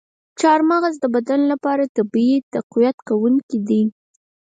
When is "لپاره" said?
1.51-1.91